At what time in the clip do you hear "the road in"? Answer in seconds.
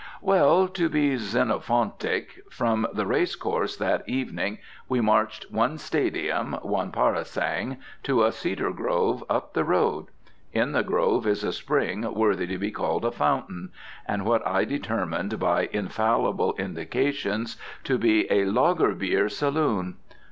9.53-10.71